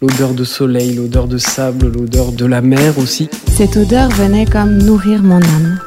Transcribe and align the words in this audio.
L'odeur 0.00 0.32
de 0.32 0.44
soleil, 0.44 0.94
l'odeur 0.94 1.26
de 1.26 1.38
sable, 1.38 1.88
l'odeur 1.88 2.30
de 2.30 2.46
la 2.46 2.60
mer 2.60 2.96
aussi. 2.98 3.28
Cette 3.48 3.76
odeur 3.76 4.08
venait 4.10 4.46
comme 4.46 4.78
nourrir 4.78 5.24
mon 5.24 5.42
âme. 5.42 5.80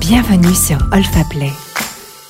Bienvenue 0.00 0.54
sur 0.54 0.76
Olfa 0.92 1.24
Play, 1.30 1.48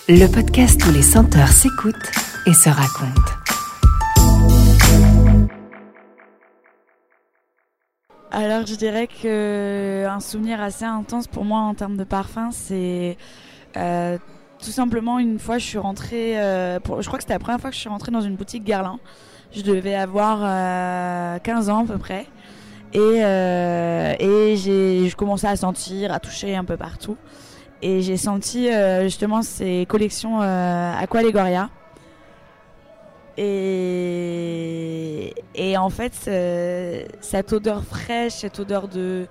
le 0.09 0.29
podcast 0.29 0.81
où 0.87 0.93
les 0.93 1.03
senteurs 1.03 1.49
s'écoutent 1.49 2.13
et 2.47 2.53
se 2.53 2.69
racontent. 2.69 3.33
Alors 8.31 8.65
je 8.65 8.77
dirais 8.77 9.09
que 9.09 10.07
un 10.07 10.21
souvenir 10.21 10.61
assez 10.61 10.85
intense 10.85 11.27
pour 11.27 11.45
moi 11.45 11.63
en 11.63 11.75
termes 11.75 11.97
de 11.97 12.05
parfum, 12.05 12.51
c'est 12.53 13.19
euh, 13.77 14.19
tout 14.63 14.71
simplement 14.71 15.19
une 15.19 15.41
fois 15.41 15.59
je 15.59 15.67
suis 15.67 15.79
rentrée, 15.79 16.41
euh, 16.41 16.79
pour, 16.79 17.03
je 17.03 17.09
crois 17.09 17.19
que 17.19 17.25
c'était 17.25 17.35
la 17.35 17.41
première 17.41 17.61
fois 17.61 17.71
que 17.71 17.77
je 17.77 17.81
suis 17.81 17.89
rentrée 17.89 18.13
dans 18.13 18.21
une 18.21 18.37
boutique 18.37 18.63
Guerlain. 18.63 19.01
Je 19.55 19.63
devais 19.63 19.95
avoir 19.95 20.41
15 21.41 21.69
euh, 21.69 21.73
ans 21.73 21.85
à 21.85 21.87
peu 21.87 21.99
près. 21.99 22.27
Et, 22.93 22.99
euh, 22.99 24.15
et 24.19 24.57
je 24.57 25.15
commençais 25.15 25.47
à 25.47 25.55
sentir, 25.55 26.13
à 26.13 26.19
toucher 26.19 26.57
un 26.57 26.65
peu 26.65 26.77
partout. 26.77 27.17
Et 27.81 28.03
j'ai 28.03 28.17
senti 28.17 28.69
euh, 28.69 29.05
justement 29.05 29.43
ces 29.43 29.87
collections 29.89 30.41
Aqua 30.41 31.23
Legoria. 31.23 31.71
Et, 33.37 33.45
et 35.55 35.77
en 35.77 35.91
fait, 35.91 36.15
cette 37.21 37.53
odeur 37.53 37.85
fraîche, 37.85 38.33
cette 38.35 38.59
odeur 38.59 38.89
de, 38.89 39.27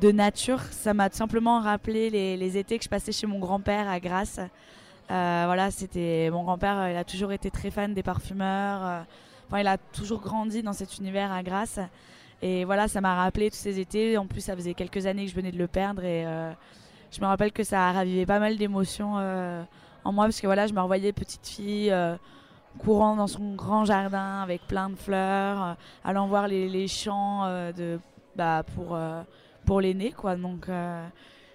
de 0.00 0.12
nature, 0.12 0.60
ça 0.70 0.94
m'a 0.94 1.10
simplement 1.10 1.60
rappelé 1.60 2.08
les, 2.10 2.36
les, 2.36 2.58
étés 2.58 2.78
que 2.78 2.84
je 2.84 2.90
passais 2.90 3.12
chez 3.12 3.26
mon 3.26 3.38
grand-père 3.38 3.88
à 3.88 3.98
Grasse. 3.98 4.40
voilà, 5.08 5.70
c'était 5.70 6.30
mon 6.30 6.44
grand-père, 6.44 6.90
il 6.90 6.96
a 6.96 7.04
toujours 7.04 7.32
été 7.32 7.50
très 7.50 7.70
fan 7.70 7.92
des 7.94 8.02
parfumeurs 8.02 9.04
il 9.58 9.66
a 9.66 9.78
toujours 9.78 10.20
grandi 10.20 10.62
dans 10.62 10.72
cet 10.72 10.98
univers 10.98 11.32
à 11.32 11.42
Grasse. 11.42 11.80
Et 12.42 12.64
voilà, 12.64 12.88
ça 12.88 13.00
m'a 13.00 13.14
rappelé 13.16 13.50
tous 13.50 13.56
ces 13.56 13.80
étés. 13.80 14.16
En 14.16 14.26
plus, 14.26 14.40
ça 14.40 14.56
faisait 14.56 14.74
quelques 14.74 15.06
années 15.06 15.24
que 15.24 15.30
je 15.30 15.36
venais 15.36 15.52
de 15.52 15.58
le 15.58 15.66
perdre. 15.66 16.04
Et 16.04 16.24
euh, 16.26 16.52
je 17.10 17.20
me 17.20 17.26
rappelle 17.26 17.52
que 17.52 17.64
ça 17.64 17.88
a 17.88 17.92
ravivé 17.92 18.24
pas 18.24 18.38
mal 18.38 18.56
d'émotions 18.56 19.14
euh, 19.18 19.62
en 20.04 20.12
moi. 20.12 20.24
Parce 20.24 20.40
que 20.40 20.46
voilà, 20.46 20.66
je 20.66 20.72
me 20.72 20.80
revoyais 20.80 21.12
petite 21.12 21.46
fille 21.46 21.90
euh, 21.90 22.16
courant 22.78 23.16
dans 23.16 23.26
son 23.26 23.54
grand 23.54 23.84
jardin 23.84 24.40
avec 24.42 24.66
plein 24.66 24.88
de 24.88 24.96
fleurs, 24.96 25.76
allant 26.04 26.28
voir 26.28 26.48
les, 26.48 26.88
champs 26.88 27.44
de, 27.76 27.98
bah, 28.36 28.62
pour, 28.74 28.96
pour 29.66 29.80
l'aîné. 29.80 30.12
Quoi. 30.12 30.36
Donc 30.36 30.68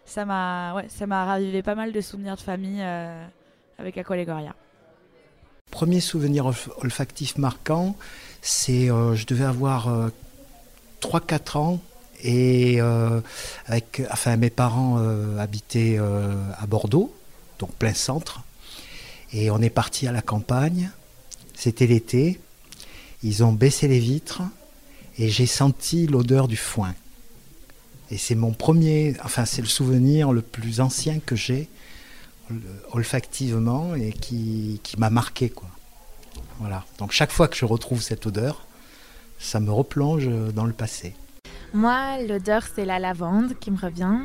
ça 0.03 0.25
m'a 0.25 0.73
ouais, 0.75 0.87
ravivé 1.09 1.63
pas 1.63 1.75
mal 1.75 1.93
de 1.93 2.01
souvenirs 2.01 2.35
de 2.35 2.41
famille 2.41 2.83
avec 3.77 3.97
Aqualegoria. 3.97 4.53
Premier 5.75 5.99
souvenir 5.99 6.45
olfactif 6.77 7.37
marquant, 7.37 7.97
c'est 8.41 8.89
euh, 8.89 9.13
je 9.13 9.25
devais 9.25 9.43
avoir 9.43 10.09
3-4 11.01 11.33
euh, 11.57 11.59
ans 11.59 11.81
et 12.23 12.79
euh, 12.79 13.19
avec, 13.65 14.01
enfin, 14.09 14.37
mes 14.37 14.49
parents 14.49 14.97
habitaient 15.37 15.97
à 15.97 16.65
Bordeaux, 16.65 17.13
donc 17.59 17.73
plein 17.73 17.93
centre. 17.93 18.43
Et 19.33 19.51
on 19.51 19.61
est 19.61 19.69
parti 19.69 20.07
à 20.07 20.13
la 20.13 20.21
campagne. 20.21 20.91
C'était 21.53 21.87
l'été. 21.87 22.39
Ils 23.21 23.43
ont 23.43 23.51
baissé 23.51 23.89
les 23.89 23.99
vitres 23.99 24.43
et 25.17 25.27
j'ai 25.27 25.45
senti 25.45 26.07
l'odeur 26.07 26.47
du 26.47 26.55
foin. 26.55 26.95
Et 28.11 28.17
c'est 28.17 28.35
mon 28.35 28.53
premier, 28.53 29.13
enfin 29.25 29.43
c'est 29.43 29.61
le 29.61 29.67
souvenir 29.67 30.31
le 30.31 30.41
plus 30.41 30.79
ancien 30.79 31.19
que 31.19 31.35
j'ai 31.35 31.67
olfactivement 32.91 33.95
et 33.95 34.11
qui, 34.11 34.79
qui 34.83 34.99
m'a 34.99 35.09
marqué. 35.09 35.49
Quoi. 35.49 35.69
Voilà. 36.59 36.83
Donc 36.99 37.11
chaque 37.11 37.31
fois 37.31 37.47
que 37.47 37.55
je 37.55 37.65
retrouve 37.65 38.01
cette 38.01 38.25
odeur, 38.25 38.65
ça 39.39 39.59
me 39.59 39.71
replonge 39.71 40.29
dans 40.53 40.65
le 40.65 40.73
passé. 40.73 41.15
Moi, 41.73 42.21
l'odeur, 42.27 42.63
c'est 42.73 42.85
la 42.85 42.99
lavande 42.99 43.59
qui 43.59 43.69
me 43.69 43.77
revient. 43.77 44.19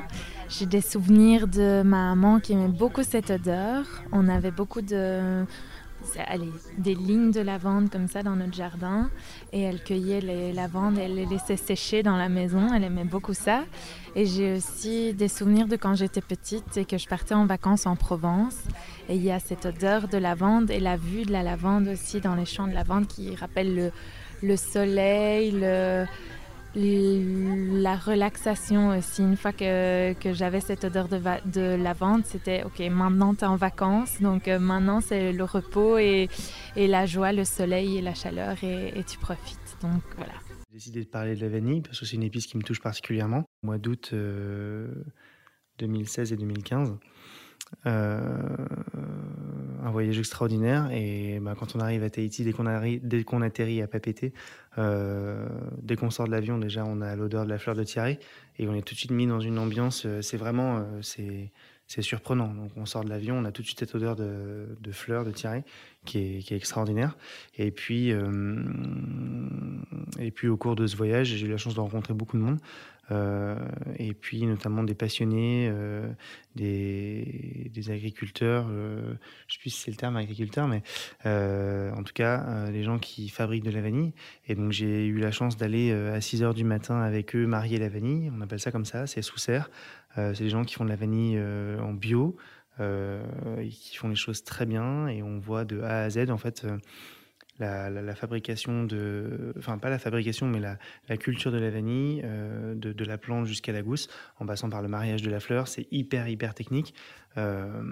J'ai 0.48 0.66
des 0.66 0.80
souvenirs 0.80 1.48
de 1.48 1.82
ma 1.84 2.14
maman 2.14 2.38
qui 2.38 2.52
aimait 2.52 2.68
beaucoup 2.68 3.02
cette 3.02 3.30
odeur. 3.30 3.84
On 4.12 4.28
avait 4.28 4.52
beaucoup 4.52 4.82
de, 4.82 5.44
allez, 6.26 6.52
des 6.78 6.94
lignes 6.94 7.30
de 7.30 7.40
lavande 7.40 7.90
comme 7.90 8.08
ça 8.08 8.22
dans 8.22 8.36
notre 8.36 8.54
jardin 8.54 9.10
et 9.52 9.60
elle 9.62 9.82
cueillait 9.82 10.20
les 10.20 10.52
lavandes 10.52 10.98
elle 10.98 11.14
les 11.14 11.26
laissait 11.26 11.56
sécher 11.56 12.02
dans 12.02 12.16
la 12.16 12.28
maison. 12.28 12.72
Elle 12.74 12.84
aimait 12.84 13.04
beaucoup 13.04 13.34
ça. 13.34 13.64
Et 14.16 14.26
j'ai 14.26 14.54
aussi 14.54 15.14
des 15.14 15.28
souvenirs 15.28 15.68
de 15.68 15.76
quand 15.76 15.94
j'étais 15.94 16.20
petite 16.20 16.76
et 16.76 16.84
que 16.84 16.98
je 16.98 17.06
partais 17.08 17.34
en 17.34 17.46
vacances 17.46 17.86
en 17.86 17.96
Provence. 17.96 18.56
Et 19.08 19.16
il 19.16 19.22
y 19.22 19.30
a 19.30 19.38
cette 19.38 19.66
odeur 19.66 20.08
de 20.08 20.18
lavande 20.18 20.70
et 20.70 20.80
la 20.80 20.96
vue 20.96 21.24
de 21.24 21.32
la 21.32 21.42
lavande 21.42 21.88
aussi 21.88 22.20
dans 22.20 22.34
les 22.34 22.46
champs 22.46 22.66
de 22.66 22.74
lavande 22.74 23.06
qui 23.06 23.34
rappelle 23.34 23.74
le, 23.74 23.92
le 24.42 24.56
soleil, 24.56 25.52
le, 25.52 26.06
la 26.74 27.96
relaxation 27.96 28.96
aussi. 28.96 29.22
Une 29.22 29.36
fois 29.36 29.52
que, 29.52 30.12
que 30.14 30.32
j'avais 30.32 30.60
cette 30.60 30.84
odeur 30.84 31.08
de, 31.08 31.18
de 31.50 31.82
lavande, 31.82 32.24
c'était 32.24 32.62
OK, 32.64 32.78
maintenant 32.90 33.34
tu 33.34 33.44
es 33.44 33.46
en 33.46 33.56
vacances, 33.56 34.20
donc 34.20 34.46
euh, 34.48 34.58
maintenant 34.58 35.00
c'est 35.00 35.32
le 35.32 35.44
repos 35.44 35.98
et, 35.98 36.28
et, 36.76 36.86
la 36.86 37.06
joie, 37.06 37.32
le 37.32 37.44
soleil 37.44 37.98
et 37.98 38.02
la 38.02 38.14
chaleur 38.14 38.56
et, 38.62 39.02
tu 39.04 39.18
profites. 39.18 39.58
Donc 39.82 40.02
voilà. 40.16 40.32
J'ai 40.68 40.74
décidé 40.76 41.04
de 41.04 41.08
parler 41.08 41.34
de 41.34 41.40
la 41.40 41.48
vanille 41.48 41.80
parce 41.80 41.98
que 41.98 42.06
c'est 42.06 42.16
une 42.16 42.22
épice 42.22 42.46
qui 42.46 42.56
me 42.56 42.62
touche 42.62 42.80
particulièrement. 42.80 43.44
Au 43.62 43.66
mois 43.66 43.78
d'août 43.78 44.14
2016 45.78 46.30
euh, 46.30 46.34
et 46.34 46.38
2015, 46.38 46.96
euh, 47.86 48.36
un 49.82 49.90
voyage 49.90 50.18
extraordinaire. 50.18 50.90
Et 50.92 51.38
bah, 51.40 51.54
quand 51.58 51.76
on 51.76 51.80
arrive 51.80 52.02
à 52.02 52.10
Tahiti, 52.10 52.44
dès 52.44 52.52
qu'on, 52.52 52.64
dès 53.02 53.24
qu'on 53.24 53.42
atterrit 53.42 53.82
à 53.82 53.86
Papeete, 53.86 54.32
euh, 54.78 55.46
dès 55.82 55.96
qu'on 55.96 56.10
sort 56.10 56.26
de 56.26 56.30
l'avion, 56.30 56.58
déjà, 56.58 56.84
on 56.84 57.00
a 57.00 57.16
l'odeur 57.16 57.44
de 57.44 57.50
la 57.50 57.58
fleur 57.58 57.74
de 57.74 57.84
tiare 57.84 58.16
et 58.58 58.68
on 58.68 58.74
est 58.74 58.82
tout 58.82 58.94
de 58.94 58.98
suite 58.98 59.10
mis 59.10 59.26
dans 59.26 59.40
une 59.40 59.58
ambiance. 59.58 60.04
Euh, 60.06 60.22
c'est 60.22 60.36
vraiment, 60.36 60.84
c'est, 61.02 61.50
c'est 61.90 62.02
surprenant. 62.02 62.54
Donc, 62.54 62.70
on 62.76 62.86
sort 62.86 63.02
de 63.02 63.08
l'avion, 63.08 63.36
on 63.36 63.44
a 63.44 63.50
tout 63.50 63.62
de 63.62 63.66
suite 63.66 63.80
cette 63.80 63.96
odeur 63.96 64.14
de, 64.14 64.66
fleurs 64.92 65.24
de 65.24 65.32
tiare 65.32 65.62
qui 66.04 66.18
est, 66.18 66.52
extraordinaire. 66.52 67.16
Et 67.58 67.72
puis, 67.72 68.10
et 70.20 70.30
puis, 70.30 70.46
au 70.46 70.56
cours 70.56 70.76
de 70.76 70.86
ce 70.86 70.96
voyage, 70.96 71.26
j'ai 71.26 71.46
eu 71.46 71.50
la 71.50 71.56
chance 71.56 71.74
de 71.74 71.80
rencontrer 71.80 72.14
beaucoup 72.14 72.38
de 72.38 72.42
monde. 72.42 72.60
Euh, 73.12 73.56
et 73.98 74.14
puis 74.14 74.46
notamment 74.46 74.84
des 74.84 74.94
passionnés, 74.94 75.68
euh, 75.70 76.08
des, 76.54 77.90
agriculteurs, 77.90 78.66
euh, 78.70 79.00
je 79.00 79.08
ne 79.08 79.52
sais 79.52 79.58
plus 79.58 79.70
si 79.70 79.80
c'est 79.80 79.90
le 79.90 79.96
terme 79.96 80.16
agriculteur, 80.16 80.68
mais 80.68 80.82
en 81.24 82.02
tout 82.04 82.12
cas 82.12 82.70
des 82.70 82.82
gens 82.82 82.98
qui 82.98 83.28
fabriquent 83.28 83.64
de 83.64 83.70
la 83.70 83.80
vanille. 83.80 84.12
Et 84.46 84.54
donc 84.54 84.70
j'ai 84.72 85.06
eu 85.06 85.18
la 85.18 85.32
chance 85.32 85.56
d'aller 85.56 85.92
à 85.92 86.20
6 86.20 86.42
heures 86.42 86.54
du 86.54 86.64
matin 86.64 87.00
avec 87.00 87.34
eux 87.34 87.46
marier 87.46 87.78
la 87.78 87.88
vanille, 87.88 88.30
on 88.36 88.40
appelle 88.42 88.60
ça 88.60 88.70
comme 88.70 88.84
ça, 88.84 89.06
c'est 89.06 89.22
sous 89.22 89.38
serre. 89.38 89.70
C'est 90.16 90.40
des 90.40 90.50
gens 90.50 90.64
qui 90.64 90.74
font 90.74 90.84
de 90.84 90.90
la 90.90 90.96
vanille 90.96 91.40
en 91.80 91.92
bio, 91.92 92.36
et 92.80 93.68
qui 93.68 93.96
font 93.96 94.08
les 94.08 94.16
choses 94.16 94.44
très 94.44 94.66
bien, 94.66 95.08
et 95.08 95.22
on 95.22 95.38
voit 95.38 95.64
de 95.64 95.80
A 95.80 96.02
à 96.02 96.10
Z 96.10 96.30
en 96.30 96.38
fait 96.38 96.66
la, 97.60 98.14
fabrication 98.14 98.84
de, 98.84 99.52
enfin 99.58 99.78
pas 99.78 99.90
la 99.90 99.98
fabrication, 99.98 100.46
mais 100.46 100.60
la, 100.60 101.16
culture 101.16 101.52
de 101.52 101.58
la 101.58 101.70
vanille, 101.70 102.22
euh, 102.24 102.74
de, 102.74 103.04
la 103.04 103.18
plante 103.18 103.46
jusqu'à 103.46 103.72
la 103.72 103.82
gousse, 103.82 104.08
en 104.38 104.46
passant 104.46 104.70
par 104.70 104.82
le 104.82 104.88
mariage 104.88 105.22
de 105.22 105.30
la 105.30 105.40
fleur, 105.40 105.68
c'est 105.68 105.86
hyper 105.90 106.28
hyper 106.28 106.54
technique. 106.54 106.94
Euh, 107.36 107.82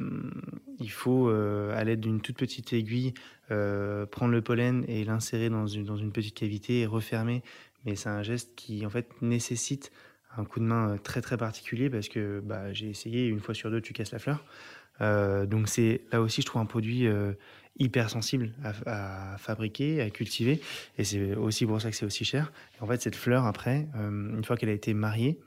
il 0.80 0.90
faut, 0.90 1.28
euh, 1.28 1.76
à 1.76 1.84
l'aide 1.84 2.00
d'une 2.00 2.20
toute 2.20 2.36
petite 2.36 2.72
aiguille, 2.72 3.14
prendre 3.48 4.32
le 4.32 4.42
pollen 4.42 4.84
et 4.88 5.04
l'insérer 5.04 5.48
dans 5.48 5.66
une 5.66 6.12
petite 6.12 6.34
cavité 6.34 6.80
et 6.80 6.86
refermer. 6.86 7.42
Mais 7.84 7.94
c'est 7.94 8.08
un 8.08 8.22
geste 8.22 8.54
qui 8.56 8.84
en 8.84 8.90
fait 8.90 9.08
nécessite 9.22 9.90
un 10.38 10.44
coup 10.44 10.60
de 10.60 10.64
main 10.64 10.96
très 11.02 11.20
très 11.20 11.36
particulier 11.36 11.90
parce 11.90 12.08
que 12.08 12.40
bah, 12.40 12.72
j'ai 12.72 12.88
essayé 12.88 13.26
une 13.26 13.40
fois 13.40 13.54
sur 13.54 13.70
deux 13.70 13.80
tu 13.80 13.92
casses 13.92 14.12
la 14.12 14.18
fleur. 14.18 14.44
donc 15.00 15.68
c'est 15.68 16.02
là 16.12 16.20
aussi 16.20 16.42
je 16.42 16.46
trouve 16.46 16.62
un 16.62 16.66
produit 16.66 17.08
hyper 17.78 18.10
sensible 18.10 18.52
à, 18.86 19.36
fabriquer, 19.38 20.00
à 20.00 20.10
cultiver. 20.10 20.60
Et 20.98 21.04
c'est 21.04 21.34
aussi 21.34 21.66
pour 21.66 21.80
ça 21.80 21.90
que 21.90 21.96
c'est 21.96 22.06
aussi 22.06 22.24
cher. 22.24 22.52
En 22.80 22.86
fait, 22.86 23.00
cette 23.00 23.16
fleur, 23.16 23.46
après, 23.46 23.88
euh, 23.96 24.36
une 24.36 24.44
fois 24.44 24.56
qu'elle 24.56 24.68
a 24.68 24.72
été 24.72 24.94
mariée, 24.94 25.38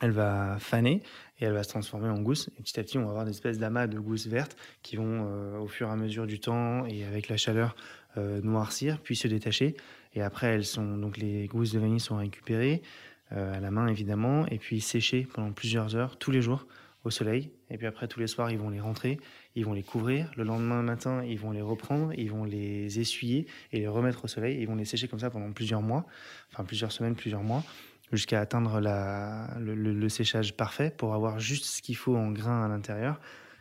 elle 0.00 0.12
va 0.12 0.58
faner 0.60 1.02
et 1.40 1.44
elle 1.44 1.52
va 1.52 1.64
se 1.64 1.70
transformer 1.70 2.08
en 2.08 2.20
gousse. 2.20 2.50
Et 2.58 2.62
petit 2.62 2.78
à 2.78 2.84
petit, 2.84 2.98
on 2.98 3.02
va 3.02 3.10
avoir 3.10 3.24
des 3.24 3.32
espèces 3.32 3.58
d'amas 3.58 3.88
de 3.88 3.98
gousses 3.98 4.28
vertes 4.28 4.56
qui 4.82 4.96
vont, 4.96 5.26
euh, 5.26 5.58
au 5.58 5.66
fur 5.66 5.88
et 5.88 5.90
à 5.90 5.96
mesure 5.96 6.26
du 6.26 6.38
temps 6.38 6.86
et 6.86 7.04
avec 7.04 7.28
la 7.28 7.36
chaleur, 7.36 7.74
euh, 8.16 8.40
noircir, 8.42 9.00
puis 9.00 9.16
se 9.16 9.26
détacher. 9.26 9.76
Et 10.14 10.22
après, 10.22 10.48
elles 10.48 10.64
sont 10.64 10.96
donc 10.96 11.16
les 11.16 11.46
gousses 11.48 11.72
de 11.72 11.80
vanille 11.80 12.00
sont 12.00 12.16
récupérées 12.16 12.82
à 13.30 13.60
la 13.60 13.70
main 13.70 13.88
évidemment, 13.88 14.46
et 14.46 14.58
puis 14.58 14.80
séchées 14.80 15.26
pendant 15.32 15.52
plusieurs 15.52 15.96
heures 15.96 16.18
tous 16.18 16.30
les 16.30 16.42
jours 16.42 16.66
au 17.04 17.10
soleil. 17.10 17.50
Et 17.70 17.78
puis 17.78 17.86
après, 17.86 18.08
tous 18.08 18.20
les 18.20 18.26
soirs, 18.26 18.50
ils 18.50 18.58
vont 18.58 18.70
les 18.70 18.80
rentrer, 18.80 19.18
ils 19.54 19.64
vont 19.64 19.72
les 19.72 19.82
couvrir. 19.82 20.30
Le 20.36 20.44
lendemain 20.44 20.82
matin, 20.82 21.22
ils 21.24 21.38
vont 21.38 21.50
les 21.50 21.62
reprendre, 21.62 22.12
ils 22.16 22.30
vont 22.30 22.44
les 22.44 23.00
essuyer 23.00 23.46
et 23.72 23.80
les 23.80 23.88
remettre 23.88 24.24
au 24.24 24.28
soleil. 24.28 24.58
Ils 24.60 24.66
vont 24.66 24.76
les 24.76 24.84
sécher 24.84 25.08
comme 25.08 25.20
ça 25.20 25.30
pendant 25.30 25.52
plusieurs 25.52 25.82
mois, 25.82 26.06
enfin 26.52 26.64
plusieurs 26.64 26.92
semaines, 26.92 27.14
plusieurs 27.14 27.42
mois, 27.42 27.64
jusqu'à 28.12 28.40
atteindre 28.40 28.80
la, 28.80 29.56
le, 29.58 30.08
séchage 30.08 30.56
parfait 30.56 30.92
pour 30.96 31.14
avoir 31.14 31.40
juste 31.40 31.64
ce 31.64 31.82
qu'il 31.82 31.96
faut 31.96 32.16
en 32.16 32.30
grain 32.30 32.64
à 32.64 32.68
l'intérieur. 32.68 33.20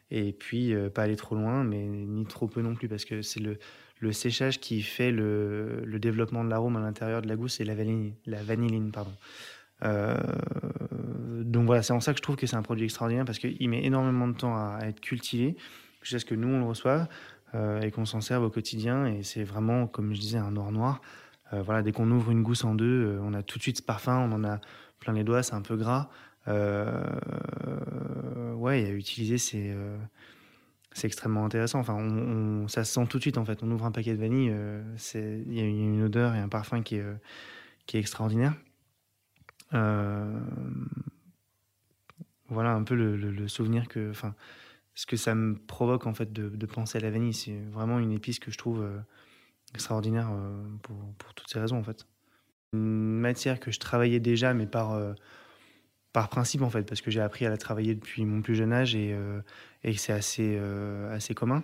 Et 0.10 0.32
puis, 0.32 0.74
euh, 0.74 0.90
pas 0.90 1.04
aller 1.04 1.18
trop 1.18 1.36
loin, 1.36 1.66
mais 1.66 1.84
ni 1.86 2.26
trop 2.26 2.48
peu 2.48 2.62
non 2.62 2.76
plus, 2.76 2.88
parce 2.88 3.04
que 3.04 3.22
c'est 3.22 3.42
le, 3.42 3.60
le 4.00 4.12
séchage 4.14 4.60
qui 4.60 4.82
fait 4.82 5.12
le, 5.12 5.86
développement 6.00 6.46
de 6.46 6.50
l'arôme 6.50 6.78
à 6.78 6.80
l'intérieur 6.80 7.22
de 7.22 7.28
la 7.28 7.36
gousse, 7.36 7.56
c'est 7.56 7.66
la, 7.66 7.76
vanille, 7.76 8.14
la 8.26 8.42
vanilline. 8.42 8.92
Pardon. 8.92 9.12
Euh, 9.84 10.18
donc 11.44 11.66
voilà, 11.66 11.84
c'est 11.84 11.94
en 11.94 12.00
ça 12.00 12.14
que 12.14 12.18
je 12.18 12.24
trouve 12.24 12.36
que 12.36 12.48
c'est 12.48 12.56
un 12.56 12.62
produit 12.62 12.86
extraordinaire 12.86 13.26
parce 13.26 13.40
qu'il 13.40 13.70
met 13.70 13.86
énormément 13.86 14.28
de 14.28 14.34
temps 14.34 14.56
à, 14.56 14.80
être 14.84 15.00
cultivé 15.00 15.56
jusqu'à 16.02 16.20
ce 16.20 16.26
que 16.26 16.36
nous 16.36 16.48
on 16.48 16.60
le 16.60 16.66
reçoive 16.66 17.08
euh, 17.56 17.82
et 17.82 17.92
qu'on 17.92 18.06
s'en 18.06 18.22
serve 18.22 18.44
au 18.44 18.50
quotidien. 18.50 19.06
Et 19.06 19.24
c'est 19.24 19.44
vraiment, 19.44 19.88
comme 19.88 20.14
je 20.14 20.20
disais, 20.20 20.38
un 20.38 20.56
or 20.58 20.72
noir. 20.72 21.02
Euh, 21.54 21.62
voilà, 21.62 21.82
dès 21.82 21.92
qu'on 21.92 22.10
ouvre 22.12 22.32
une 22.32 22.44
gousse 22.44 22.64
en 22.64 22.76
deux, 22.76 23.20
on 23.22 23.34
a 23.34 23.44
tout 23.44 23.58
de 23.58 23.64
suite 23.64 23.78
ce 23.78 23.84
parfum, 23.84 24.18
on 24.18 24.32
en 24.34 24.44
a 24.44 24.60
plein 25.00 25.14
les 25.14 25.24
doigts, 25.24 25.44
c'est 25.44 25.54
un 25.54 25.62
peu 25.62 25.78
gras. 25.78 26.10
ouais, 26.48 26.54
et 28.82 28.88
à 28.88 28.92
utiliser, 28.92 29.38
c'est 29.38 29.76
c'est 30.94 31.06
extrêmement 31.06 31.46
intéressant. 31.46 31.80
Enfin, 31.80 31.94
on, 31.94 32.68
ça 32.68 32.84
se 32.84 32.92
sent 32.92 33.06
tout 33.08 33.18
de 33.18 33.22
suite 33.22 33.38
en 33.38 33.46
fait. 33.46 33.62
On 33.62 33.70
ouvre 33.70 33.86
un 33.86 33.92
paquet 33.92 34.14
de 34.14 34.20
vanille, 34.20 34.54
il 35.16 35.54
y 35.54 35.62
a 35.62 35.64
une 35.64 36.04
odeur 36.04 36.34
et 36.34 36.40
un 36.40 36.50
parfum 36.50 36.82
qui 36.82 36.96
est, 36.96 37.06
qui 37.86 37.98
est 37.98 38.00
extraordinaire. 38.00 38.54
Euh, 39.74 40.40
voilà 42.50 42.72
un 42.72 42.84
peu 42.84 42.96
le, 42.96 43.48
souvenir 43.48 43.88
que, 43.88 44.10
enfin, 44.10 44.34
ce 44.96 45.06
que 45.06 45.18
ça 45.18 45.36
me 45.36 45.56
provoque 45.56 46.08
en 46.08 46.14
fait 46.14 46.32
de, 46.32 46.66
penser 46.66 46.98
à 46.98 47.02
la 47.02 47.12
vanille. 47.12 47.34
C'est 47.34 47.60
vraiment 47.72 48.00
une 48.00 48.12
épice 48.12 48.40
que 48.40 48.52
je 48.52 48.58
trouve 48.58 48.82
euh, 48.82 49.00
extraordinaire 49.74 50.30
euh, 50.32 50.64
pour, 50.84 51.34
toutes 51.36 51.50
ces 51.50 51.60
raisons 51.60 51.78
en 51.78 51.84
fait. 51.84 52.06
Une 52.74 53.20
matière 53.20 53.60
que 53.60 53.72
je 53.72 53.80
travaillais 53.80 54.20
déjà, 54.20 54.54
mais 54.54 54.68
par 54.68 55.00
par 56.12 56.30
principe 56.30 56.62
en 56.62 56.70
fait, 56.70 56.84
parce 56.84 57.02
que 57.02 57.12
j'ai 57.12 57.22
appris 57.22 57.46
à 57.46 57.50
la 57.50 57.58
travailler 57.58 57.96
depuis 57.96 58.26
mon 58.26 58.42
plus 58.42 58.56
jeune 58.56 58.74
âge 58.74 58.96
et, 58.96 59.16
et 59.84 59.94
c'est 59.96 60.12
assez 60.12 60.58
assez 61.12 61.34
commun. 61.34 61.64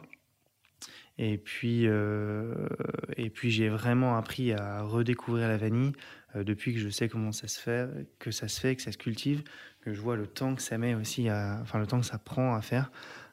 Et 1.18 1.38
puis, 1.38 1.86
et 1.86 3.30
puis 3.30 3.52
j'ai 3.52 3.70
vraiment 3.70 4.18
appris 4.18 4.52
à 4.52 4.82
redécouvrir 4.82 5.48
la 5.48 5.58
vanille 5.58 5.94
euh, 6.36 6.44
depuis 6.44 6.74
que 6.74 6.80
je 6.80 6.90
sais 6.90 7.10
comment 7.10 7.32
ça 7.32 7.48
se 7.48 7.60
fait, 7.60 7.90
que 8.20 8.32
ça 8.32 8.48
se 8.48 8.60
fait, 8.60 8.76
que 8.76 8.82
ça 8.82 8.92
se 8.92 8.98
cultive, 8.98 9.44
que 9.82 9.94
je 9.94 10.02
vois 10.02 10.16
le 10.16 10.28
temps 10.28 10.56
que 10.56 10.62
ça 10.62 10.78
met 10.78 10.96
aussi, 10.96 11.30
enfin 11.30 11.80
le 11.80 11.88
temps 11.88 12.00
que 12.00 12.06
ça 12.06 12.18
prend 12.18 12.56
à 12.56 12.62
faire. 12.62 12.92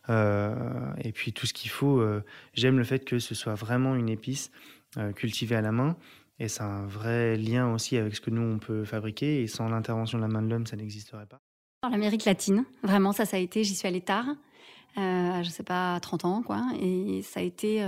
Euh, 0.08 0.92
et 0.98 1.12
puis 1.12 1.32
tout 1.32 1.46
ce 1.46 1.52
qu'il 1.52 1.70
faut. 1.70 2.00
Euh, 2.00 2.24
j'aime 2.54 2.78
le 2.78 2.84
fait 2.84 3.04
que 3.04 3.18
ce 3.18 3.34
soit 3.34 3.54
vraiment 3.54 3.94
une 3.94 4.08
épice 4.08 4.50
cultivée 5.14 5.54
à 5.54 5.60
la 5.60 5.70
main. 5.70 5.96
Et 6.40 6.48
c'est 6.48 6.62
un 6.62 6.84
vrai 6.86 7.36
lien 7.36 7.72
aussi 7.72 7.96
avec 7.96 8.16
ce 8.16 8.20
que 8.20 8.30
nous, 8.30 8.42
on 8.42 8.58
peut 8.58 8.84
fabriquer. 8.84 9.42
Et 9.42 9.46
sans 9.46 9.68
l'intervention 9.68 10.18
de 10.18 10.22
la 10.22 10.28
main 10.28 10.42
de 10.42 10.48
l'homme, 10.48 10.66
ça 10.66 10.74
n'existerait 10.74 11.26
pas. 11.26 11.38
L'Amérique 11.88 12.24
latine, 12.24 12.64
vraiment, 12.82 13.12
ça, 13.12 13.24
ça 13.24 13.36
a 13.36 13.40
été, 13.40 13.62
j'y 13.62 13.74
suis 13.74 13.86
allée 13.86 14.00
tard, 14.00 14.26
euh, 14.98 15.42
je 15.42 15.50
sais 15.50 15.62
pas, 15.62 15.98
30 16.00 16.24
ans, 16.24 16.42
quoi. 16.42 16.62
Et 16.80 17.22
ça 17.22 17.40
a 17.40 17.42
été 17.42 17.82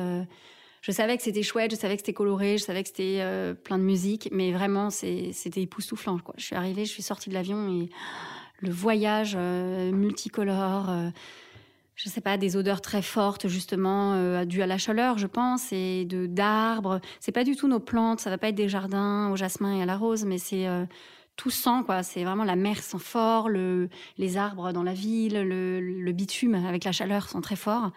je 0.83 0.91
savais 0.91 1.17
que 1.17 1.23
c'était 1.23 1.45
chouette, 1.45 1.71
je 1.71 1.77
savais 1.77 1.95
que 1.95 2.01
c'était 2.01 2.13
coloré, 2.13 2.59
je 2.59 2.65
savais 2.65 2.83
que 2.83 2.89
c'était 2.89 3.19
euh, 3.21 3.55
plein 3.55 3.79
de 3.79 3.85
musique, 3.85 4.29
mais 4.33 4.51
vraiment, 4.51 4.91
c'était 4.91 5.63
époustouflant. 5.63 6.19
Quoi. 6.19 6.35
Je 6.37 6.45
suis 6.45 6.57
arrivée, 6.57 6.85
je 6.85 6.91
suis 6.91 7.05
sortie 7.05 7.31
de 7.31 7.35
l'avion 7.35 7.69
et 7.69 7.89
le 8.61 8.71
voyage 8.71 9.35
euh, 9.37 9.93
multicolore, 9.93 10.91
euh, 10.91 11.11
je 11.95 12.09
sais 12.09 12.21
pas, 12.21 12.37
des 12.37 12.57
odeurs 12.57 12.81
très 12.81 13.01
fortes, 13.01 13.47
justement, 13.47 14.45
dues 14.45 14.63
à 14.63 14.67
la 14.67 14.77
chaleur, 14.77 15.19
je 15.19 15.29
pense, 15.29 15.73
et 15.73 16.05
de 16.05 16.27
d'arbres. 16.27 17.01
C'est 17.21 17.31
pas 17.31 17.45
du 17.45 17.55
tout 17.55 17.69
nos 17.69 17.79
plantes, 17.79 18.19
ça 18.19 18.31
va 18.31 18.39
pas 18.39 18.49
être 18.49 18.57
des 18.57 18.69
jardins 18.69 19.31
au 19.31 19.37
jasmin 19.37 19.77
et 19.77 19.83
à 19.83 19.87
la 19.87 19.97
rose, 19.97 20.25
mais 20.25 20.39
c'est 20.39 20.67
tout 21.37 21.51
sent, 21.51 21.83
quoi. 21.87 22.03
C'est 22.03 22.25
vraiment 22.25 22.45
la 22.45 22.57
mer 22.57 22.83
sent 22.83 22.99
fort, 22.99 23.49
le, 23.49 23.89
les 24.19 24.37
arbres 24.37 24.73
dans 24.73 24.83
la 24.83 24.95
ville, 24.95 25.41
le, 25.41 26.13
bitume 26.13 26.55
avec 26.55 26.85
la 26.85 26.93
chaleur 26.93 27.29
sont 27.29 27.41
très 27.41 27.57
forts. 27.57 27.91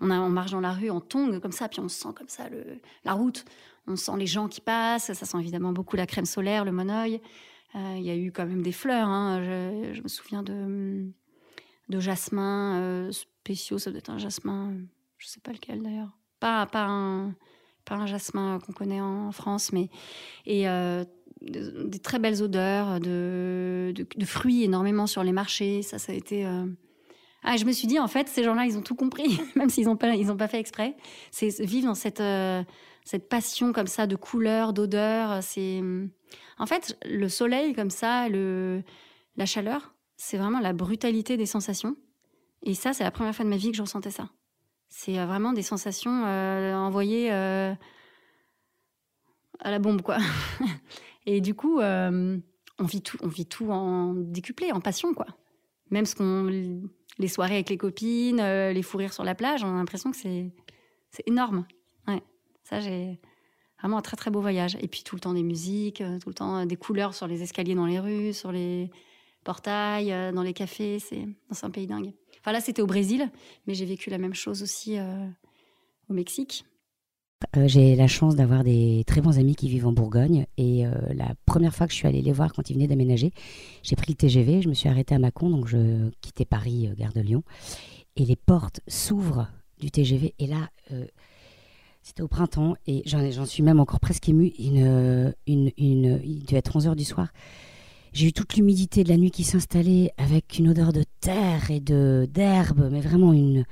On, 0.00 0.10
a, 0.10 0.28
marche 0.28 0.50
dans 0.50 0.60
la 0.60 0.72
rue 0.72 0.90
en 0.90 1.00
tongue 1.00 1.40
comme 1.40 1.52
ça, 1.52 1.68
puis 1.68 1.80
on 1.80 1.88
sent 1.88 2.10
comme 2.14 2.28
ça 2.28 2.48
le, 2.48 2.80
la 3.04 3.14
route. 3.14 3.44
On 3.86 3.96
sent 3.96 4.12
les 4.16 4.26
gens 4.26 4.48
qui 4.48 4.60
passent. 4.60 5.12
Ça 5.12 5.26
sent 5.26 5.38
évidemment 5.40 5.72
beaucoup 5.72 5.96
la 5.96 6.06
crème 6.06 6.26
solaire, 6.26 6.64
le 6.64 6.72
monoeil. 6.72 7.20
Euh, 7.74 7.94
il 7.96 8.04
y 8.04 8.10
a 8.10 8.16
eu 8.16 8.30
quand 8.30 8.46
même 8.46 8.62
des 8.62 8.72
fleurs. 8.72 9.08
Hein. 9.08 9.42
Je, 9.92 10.02
me 10.02 10.08
souviens 10.08 10.42
de, 10.42 11.10
de 11.88 12.00
jasmin 12.00 12.78
euh, 12.78 13.12
spéciaux. 13.12 13.78
Ça 13.78 13.90
doit 13.90 13.98
être 13.98 14.10
un 14.10 14.18
jasmin, 14.18 14.74
je 15.18 15.26
sais 15.26 15.40
pas 15.40 15.52
lequel 15.52 15.82
d'ailleurs. 15.82 16.10
Pas, 16.38 16.66
pas 16.66 16.86
un, 16.86 17.34
pas 17.84 17.94
un 17.96 18.06
jasmin 18.06 18.58
qu'on 18.60 18.72
connaît 18.72 19.00
en 19.00 19.32
France, 19.32 19.72
mais 19.72 19.88
et 20.44 20.68
euh, 20.68 21.04
des 21.42 21.98
très 21.98 22.18
belles 22.18 22.42
odeurs, 22.42 23.00
de, 23.00 23.92
de, 23.94 24.24
fruits 24.24 24.64
énormément 24.64 25.06
sur 25.06 25.24
les 25.24 25.32
marchés. 25.32 25.82
Ça, 25.82 25.98
ça 25.98 26.12
a 26.12 26.14
été. 26.14 26.46
Euh, 26.46 26.66
ah, 27.42 27.56
je 27.56 27.64
me 27.64 27.72
suis 27.72 27.88
dit, 27.88 27.98
en 27.98 28.08
fait, 28.08 28.28
ces 28.28 28.44
gens-là, 28.44 28.66
ils 28.66 28.78
ont 28.78 28.82
tout 28.82 28.94
compris, 28.94 29.40
même 29.56 29.68
s'ils 29.68 29.86
n'ont 29.86 29.96
pas, 29.96 30.12
pas 30.38 30.48
fait 30.48 30.60
exprès. 30.60 30.96
C'est 31.30 31.60
vivre 31.60 31.88
dans 31.88 31.94
cette, 31.94 32.20
euh, 32.20 32.62
cette 33.04 33.28
passion 33.28 33.72
comme 33.72 33.88
ça 33.88 34.06
de 34.06 34.16
couleurs, 34.16 34.72
d'odeurs. 34.72 35.42
C'est, 35.42 35.82
en 36.58 36.66
fait, 36.66 36.96
le 37.04 37.28
soleil 37.28 37.74
comme 37.74 37.90
ça, 37.90 38.28
le, 38.28 38.82
la 39.36 39.46
chaleur, 39.46 39.94
c'est 40.16 40.36
vraiment 40.36 40.60
la 40.60 40.72
brutalité 40.72 41.36
des 41.36 41.46
sensations. 41.46 41.96
Et 42.62 42.74
ça, 42.74 42.92
c'est 42.92 43.02
la 43.02 43.10
première 43.10 43.34
fois 43.34 43.44
de 43.44 43.50
ma 43.50 43.56
vie 43.56 43.72
que 43.72 43.76
je 43.76 43.82
ressentais 43.82 44.12
ça. 44.12 44.28
C'est 44.88 45.18
euh, 45.18 45.26
vraiment 45.26 45.52
des 45.52 45.62
sensations 45.62 46.22
envoyées 46.22 47.30
à 47.30 47.76
la 49.70 49.78
bombe, 49.78 50.02
quoi. 50.02 50.18
Et 51.26 51.40
du 51.40 51.54
coup, 51.54 51.80
euh, 51.80 52.38
on, 52.78 52.84
vit 52.84 53.02
tout, 53.02 53.16
on 53.22 53.28
vit 53.28 53.46
tout 53.46 53.70
en 53.70 54.14
décuplé, 54.14 54.72
en 54.72 54.80
passion, 54.80 55.14
quoi. 55.14 55.26
Même 55.90 56.06
ce 56.06 56.14
qu'on, 56.14 56.44
les 57.18 57.28
soirées 57.28 57.54
avec 57.54 57.70
les 57.70 57.76
copines, 57.76 58.40
euh, 58.40 58.72
les 58.72 58.82
fous 58.82 58.98
rires 58.98 59.12
sur 59.12 59.24
la 59.24 59.34
plage, 59.34 59.62
on 59.62 59.74
a 59.74 59.76
l'impression 59.76 60.10
que 60.10 60.16
c'est, 60.16 60.50
c'est 61.10 61.22
énorme. 61.28 61.66
Ouais. 62.08 62.22
Ça, 62.64 62.80
j'ai 62.80 63.20
vraiment 63.78 63.98
un 63.98 64.02
très 64.02 64.16
très 64.16 64.30
beau 64.30 64.40
voyage. 64.40 64.76
Et 64.80 64.88
puis 64.88 65.02
tout 65.02 65.16
le 65.16 65.20
temps 65.20 65.34
des 65.34 65.42
musiques, 65.42 66.00
euh, 66.00 66.18
tout 66.18 66.30
le 66.30 66.34
temps 66.34 66.64
des 66.64 66.76
couleurs 66.76 67.14
sur 67.14 67.26
les 67.26 67.42
escaliers 67.42 67.74
dans 67.74 67.86
les 67.86 68.00
rues, 68.00 68.32
sur 68.32 68.52
les 68.52 68.90
portails, 69.44 70.32
dans 70.32 70.42
les 70.42 70.54
cafés. 70.54 70.98
C'est, 70.98 71.28
c'est 71.50 71.66
un 71.66 71.70
pays 71.70 71.86
dingue. 71.86 72.12
Enfin 72.40 72.52
là, 72.52 72.60
c'était 72.60 72.82
au 72.82 72.86
Brésil, 72.86 73.30
mais 73.66 73.74
j'ai 73.74 73.84
vécu 73.84 74.08
la 74.10 74.18
même 74.18 74.34
chose 74.34 74.62
aussi 74.62 74.98
au 76.08 76.12
Mexique. 76.12 76.64
Euh, 77.56 77.68
j'ai 77.68 77.96
la 77.96 78.06
chance 78.06 78.36
d'avoir 78.36 78.64
des 78.64 79.04
très 79.06 79.20
bons 79.20 79.38
amis 79.38 79.54
qui 79.54 79.68
vivent 79.68 79.86
en 79.86 79.92
Bourgogne. 79.92 80.46
Et 80.56 80.86
euh, 80.86 80.90
la 81.14 81.34
première 81.46 81.74
fois 81.74 81.86
que 81.86 81.92
je 81.92 81.98
suis 81.98 82.08
allée 82.08 82.22
les 82.22 82.32
voir 82.32 82.52
quand 82.52 82.70
ils 82.70 82.74
venaient 82.74 82.86
d'aménager, 82.86 83.32
j'ai 83.82 83.96
pris 83.96 84.12
le 84.12 84.16
TGV, 84.16 84.62
je 84.62 84.68
me 84.68 84.74
suis 84.74 84.88
arrêtée 84.88 85.14
à 85.14 85.18
Mâcon, 85.18 85.50
donc 85.50 85.66
je 85.66 86.10
quittais 86.20 86.44
Paris, 86.44 86.88
euh, 86.88 86.94
gare 86.94 87.12
de 87.12 87.20
Lyon. 87.20 87.42
Et 88.16 88.24
les 88.24 88.36
portes 88.36 88.80
s'ouvrent 88.86 89.48
du 89.80 89.90
TGV. 89.90 90.34
Et 90.38 90.46
là, 90.46 90.68
c'était 92.02 92.22
au 92.22 92.28
printemps, 92.28 92.76
et 92.86 93.02
j'en 93.06 93.46
suis 93.46 93.62
même 93.62 93.80
encore 93.80 94.00
presque 94.00 94.28
émue. 94.28 94.52
Il 94.58 94.74
devait 95.46 96.58
être 96.58 96.78
11h 96.78 96.94
du 96.94 97.04
soir. 97.04 97.32
J'ai 98.12 98.26
eu 98.26 98.32
toute 98.34 98.54
l'humidité 98.54 99.02
de 99.02 99.08
la 99.08 99.16
nuit 99.16 99.30
qui 99.30 99.44
s'installait 99.44 100.12
avec 100.18 100.58
une 100.58 100.68
odeur 100.68 100.92
de 100.92 101.04
terre 101.20 101.70
et 101.70 101.80
de 101.80 102.28
d'herbe, 102.30 102.90
mais 102.92 103.00
vraiment 103.00 103.32
une, 103.32 103.64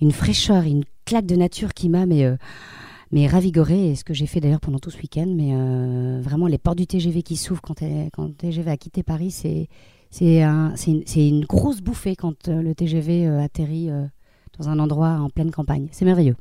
une 0.00 0.12
fraîcheur, 0.12 0.62
une 0.62 0.84
claque 1.04 1.26
de 1.26 1.34
nature 1.34 1.74
qui 1.74 1.88
m'a 1.88 2.06
mais 2.06 2.24
mais 3.10 3.26
ravigoré, 3.26 3.90
et 3.90 3.96
ce 3.96 4.04
que 4.04 4.14
j'ai 4.14 4.26
fait 4.26 4.40
d'ailleurs 4.40 4.60
pendant 4.60 4.78
tout 4.78 4.90
ce 4.90 4.98
week-end. 4.98 5.26
Mais 5.28 5.54
euh, 5.54 6.20
vraiment, 6.22 6.46
les 6.46 6.58
portes 6.58 6.78
du 6.78 6.86
TGV 6.86 7.22
qui 7.22 7.36
s'ouvrent 7.36 7.62
quand, 7.62 7.80
le 7.80 8.32
TGV 8.32 8.70
a 8.70 8.76
quitté 8.76 9.02
Paris, 9.02 9.30
c'est 9.30 9.68
c'est 10.10 10.42
un, 10.42 10.74
une, 10.86 11.02
une, 11.16 11.44
grosse 11.44 11.82
bouffée 11.82 12.16
quand 12.16 12.48
euh, 12.48 12.62
le 12.62 12.74
TGV 12.74 13.26
euh, 13.26 13.40
atterrit 13.40 13.90
dans 14.58 14.68
un 14.70 14.78
endroit 14.78 15.18
en 15.20 15.28
pleine 15.28 15.50
campagne. 15.50 15.88
C'est 15.92 16.06
merveilleux. 16.06 16.36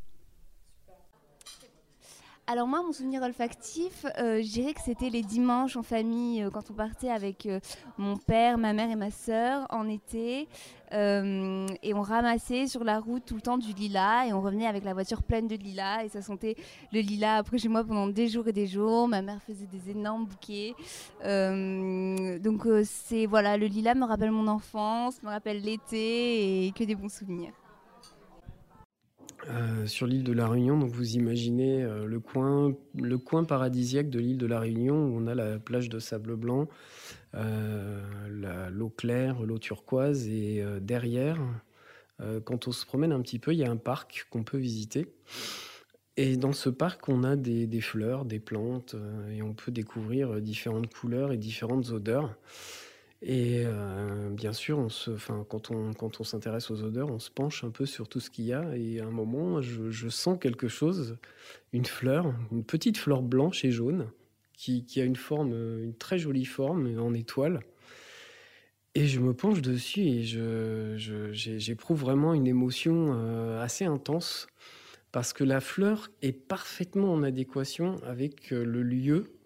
Alors 2.50 2.66
moi, 2.66 2.82
mon 2.82 2.94
souvenir 2.94 3.22
olfactif, 3.24 4.06
euh, 4.20 4.42
je 4.42 4.50
dirais 4.50 4.74
que 4.74 4.80
c'était 4.80 5.10
les 5.10 5.22
dimanches 5.22 5.75
en 5.75 5.84
famille, 5.84 6.44
euh, 6.44 6.50
quand 6.50 6.72
on 6.72 6.74
partait 6.74 7.10
avec 7.10 7.46
euh, 7.46 7.60
mon 7.98 8.16
père, 8.16 8.58
ma 8.58 8.72
mère 8.72 8.89
et 8.89 8.96
ma 8.96 9.12
sœur 9.12 9.68
en 9.70 9.89
été. 9.89 10.48
et 10.94 11.94
on 11.94 12.01
ramassait 12.01 12.68
sur 12.68 12.86
la 12.86 13.01
route 13.01 13.25
tout 13.25 13.36
le 13.36 13.42
temps 13.42 13.58
du 13.58 13.74
lilas 13.74 14.27
et 14.27 14.32
on 14.32 14.39
revenait 14.39 14.66
avec 14.66 14.86
la 14.86 14.94
voiture 14.94 15.24
pleine 15.24 15.50
de 15.50 15.56
lilas 15.58 16.06
et 16.06 16.08
ça 16.08 16.22
sentait 16.22 16.56
le 16.94 17.01
lilas 17.01 17.36
après 17.36 17.58
chez 17.58 17.68
moi 17.68 17.84
pendant 17.84 18.08
des 18.08 18.30
jours 18.30 18.48
et 18.48 18.54
des 18.54 18.68
jours. 18.68 19.10
Ma 19.10 19.22
mère 19.22 19.42
faisait 19.42 19.68
des 19.68 19.92
énormes 19.92 20.25
bouquets. 20.25 20.74
donc 21.22 22.66
c'est 22.86 23.25
voilà, 23.25 23.58
le 23.58 23.66
lilas 23.66 23.96
me 23.96 24.06
rappelle 24.06 24.32
mon 24.32 24.48
enfance, 24.48 25.22
me 25.22 25.27
rappelle 25.27 25.62
l'été 25.62 26.66
et 26.66 26.72
que 26.72 26.86
des 26.86 26.96
bons 26.96 27.12
souvenirs. 27.12 27.51
Euh, 29.50 29.86
sur 29.86 30.08
l'île 30.08 30.24
de 30.24 30.34
la 30.34 30.48
Réunion, 30.48 30.77
vous 30.80 31.16
imaginez 31.16 31.84
euh, 31.84 32.06
le, 32.06 32.20
coin, 32.20 32.74
le 32.96 33.18
coin 33.18 33.46
paradisiaque 33.46 34.10
de 34.10 34.20
l'île 34.20 34.38
de 34.38 34.46
la 34.46 34.60
Réunion 34.60 34.96
où 34.96 35.18
on 35.18 35.27
a 35.27 35.36
la 35.36 35.58
plage 35.58 35.89
de 35.89 36.00
sable 36.00 36.36
blanc, 36.36 36.68
euh, 37.36 38.70
l'eau 38.70 38.89
claire, 38.89 39.42
l'eau 39.44 39.58
turquoise 39.58 40.27
et 40.27 40.63
derrière, 40.82 41.39
quand 42.46 42.68
on 42.68 42.72
se 42.72 42.86
promène 42.86 43.12
un 43.12 43.22
petit 43.22 43.38
peu, 43.38 43.54
il 43.54 43.60
y 43.60 43.63
a 43.63 43.70
un 43.70 43.77
parc 43.77 44.25
qu'on 44.32 44.44
peut 44.44 44.58
visiter. 44.58 45.08
Et 46.16 46.36
dans 46.36 46.51
ce 46.51 46.70
parc, 46.70 47.10
on 47.10 47.24
a 47.24 47.36
des, 47.36 47.68
des 47.68 47.82
fleurs, 47.82 48.25
des 48.25 48.39
plantes 48.39 48.96
et 49.32 49.44
on 49.44 49.54
peut 49.54 49.72
découvrir 49.72 50.42
différentes 50.42 50.92
couleurs 50.92 51.32
et 51.32 51.38
différentes 51.38 51.92
odeurs. 51.92 52.36
Et 53.21 53.63
euh, 53.65 54.29
bien 54.29 54.53
sûr, 54.53 54.77
on 54.77 54.89
se, 54.89 55.12
enfin, 55.12 55.45
quand 55.50 55.71
on, 55.71 55.93
quand 55.93 56.19
on 56.19 56.24
s'intéresse 56.24 56.69
aux 56.69 56.83
odeurs, 56.83 57.09
on 57.09 57.19
se 57.19 57.31
penche 57.31 57.63
un 57.63 57.71
peu 57.71 57.86
sur 57.86 58.07
tout 58.07 58.19
ce 58.19 58.29
qu'il 58.29 58.45
y 58.45 58.53
a. 58.53 58.77
Et 58.77 59.00
à 59.00 59.05
un 59.05 59.12
moment, 59.12 59.62
je, 59.62 60.09
sens 60.09 60.38
quelque 60.39 60.67
chose, 60.67 61.17
une 61.74 61.86
fleur, 61.86 62.33
une 62.51 62.63
petite 62.63 62.97
fleur 62.97 63.24
blanche 63.24 63.65
et 63.65 63.71
jaune, 63.71 64.07
qui, 64.53 64.86
qui 64.86 65.01
a 65.01 65.03
une 65.03 65.15
forme, 65.15 65.53
une 65.83 65.95
très 65.95 66.19
jolie 66.19 66.45
forme 66.45 67.00
en 67.00 67.13
étoile. 67.13 67.62
Et 68.93 69.05
je 69.05 69.19
me 69.19 69.33
penche 69.33 69.62
dessus 69.62 70.01
et 70.01 70.24
je, 70.24 71.29
j'éprouve 71.31 72.00
vraiment 72.00 72.33
une 72.33 72.47
émotion 72.47 73.13
euh, 73.13 73.62
assez 73.62 73.86
intense 73.86 74.47
parce 75.12 75.33
que 75.33 75.43
la 75.43 75.62
fleur 75.62 76.09
est 76.24 76.31
parfaitement 76.31 77.13
en 77.13 77.21
adéquation 77.21 77.97
avec 78.03 78.51
euh, 78.51 78.63
le 78.63 78.81
lieu, 78.81 79.37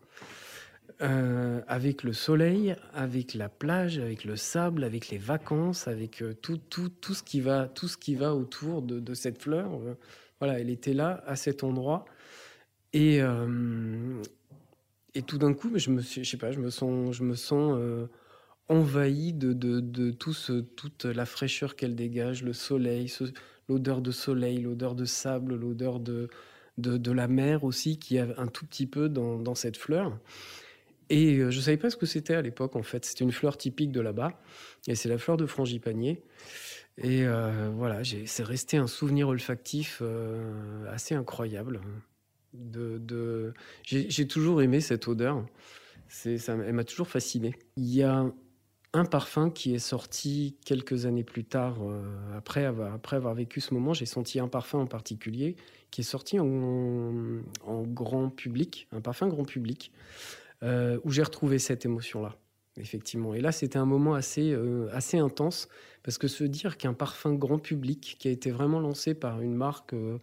euh, 1.01 1.61
avec 1.67 2.03
le 2.03 2.13
soleil, 2.13 2.75
avec 2.93 3.33
la 3.33 3.49
plage, 3.49 3.97
avec 3.97 4.23
le 4.23 4.35
sable, 4.35 4.83
avec 4.83 5.09
les 5.09 5.17
vacances, 5.17 5.87
avec 5.87 6.21
euh, 6.21 6.33
tout, 6.33 6.59
tout, 6.69 6.89
tout, 6.89 7.13
ce 7.13 7.23
qui 7.23 7.41
va, 7.41 7.67
tout 7.67 7.87
ce 7.87 7.97
qui 7.97 8.15
va 8.15 8.35
autour 8.35 8.81
de, 8.81 9.13
cette 9.13 9.41
fleur. 9.41 9.73
Euh, 9.73 9.95
Voilà, 10.39 10.59
elle 10.59 10.69
était 10.69 10.93
là, 10.93 11.23
à 11.25 11.35
cet 11.35 11.63
endroit. 11.63 12.05
Et, 12.93 13.19
et 15.13 15.21
tout 15.21 15.37
d'un 15.37 15.53
coup, 15.53 15.71
je 15.77 15.89
me, 15.91 16.01
suis- 16.01 16.23
je 16.25 16.29
sais 16.29 16.37
pas, 16.37 16.51
je 16.51 16.59
me 16.59 16.69
sens, 16.69 17.15
je 17.15 17.23
me 17.23 17.35
sens 17.35 17.79
envahi 18.67 19.33
de, 19.33 19.53
de, 19.53 19.79
de 19.79 20.11
tout 20.11 20.33
ce, 20.33 20.61
toute 20.61 21.05
la 21.05 21.25
fraîcheur 21.25 21.75
qu'elle 21.75 21.95
dégage, 21.95 22.43
le 22.43 22.53
soleil, 22.53 23.11
l'odeur 23.69 24.01
de 24.01 24.11
soleil, 24.11 24.59
l'odeur 24.61 24.95
de 24.95 25.05
sable, 25.05 25.55
l'odeur 25.55 25.99
de, 25.99 26.29
de, 26.77 27.11
la 27.11 27.27
mer 27.27 27.63
aussi, 27.63 27.97
qui 27.97 28.17
a 28.19 28.27
un 28.37 28.47
tout 28.47 28.65
petit 28.65 28.87
peu 28.87 29.09
dans 29.09 29.55
cette 29.55 29.77
fleur. 29.77 30.17
Et 31.11 31.35
euh, 31.35 31.51
je 31.51 31.57
ne 31.57 31.61
savais 31.61 31.77
pas 31.77 31.89
ce 31.89 31.97
que 31.97 32.05
c'était 32.05 32.35
à 32.35 32.41
l'époque, 32.41 32.77
en 32.77 32.83
fait. 32.83 33.03
C'était 33.03 33.25
une 33.25 33.33
fleur 33.33 33.57
typique 33.57 33.91
de 33.91 33.99
là-bas. 33.99 34.31
Et 34.87 34.95
c'est 34.95 35.09
la 35.09 35.17
fleur 35.17 35.35
de 35.35 35.45
frangipanier. 35.45 36.23
Et 36.97 37.25
euh, 37.25 37.69
voilà, 37.75 38.01
c'est 38.25 38.43
resté 38.43 38.77
un 38.77 38.87
souvenir 38.87 39.27
olfactif 39.27 39.99
euh, 40.01 40.85
assez 40.89 41.13
incroyable. 41.13 41.81
J'ai 43.83 44.27
toujours 44.27 44.61
aimé 44.61 44.79
cette 44.79 45.07
odeur. 45.09 45.45
Elle 46.25 46.73
m'a 46.73 46.83
toujours 46.85 47.07
fasciné. 47.07 47.55
Il 47.75 47.93
y 47.93 48.03
a 48.03 48.25
un 48.93 49.05
parfum 49.05 49.49
qui 49.49 49.73
est 49.73 49.79
sorti 49.79 50.57
quelques 50.65 51.05
années 51.05 51.23
plus 51.23 51.45
tard, 51.45 51.77
après, 52.35 52.65
avoir, 52.65 53.33
vécu 53.33 53.61
ce 53.61 53.73
moment. 53.73 53.93
J'ai 53.93 54.05
senti 54.05 54.39
un 54.39 54.49
parfum 54.49 54.79
en 54.79 54.87
particulier 54.87 55.55
qui 55.91 56.01
est 56.01 56.05
sorti 56.05 56.39
en 56.39 57.41
grand 57.83 58.29
public, 58.29 58.89
un 58.91 58.99
parfum 58.99 59.29
grand 59.29 59.45
public, 59.45 59.93
euh, 60.63 60.99
où 61.03 61.11
j'ai 61.11 61.23
retrouvé 61.23 61.59
cette 61.59 61.85
émotion-là, 61.85 62.35
effectivement. 62.77 63.33
Et 63.33 63.41
là, 63.41 63.51
c'était 63.51 63.77
un 63.79 63.85
moment 63.85 64.13
assez, 64.13 64.51
euh, 64.51 64.89
assez 64.93 65.17
intense, 65.17 65.67
parce 66.03 66.17
que 66.17 66.27
se 66.27 66.43
dire 66.43 66.77
qu'un 66.77 66.93
parfum 66.93 67.33
grand 67.33 67.59
public 67.59 68.17
qui 68.19 68.27
a 68.27 68.31
été 68.31 68.51
vraiment 68.51 68.79
lancé 68.79 69.13
par 69.13 69.41
une 69.41 69.55
marque 69.55 69.93
euh, 69.93 70.17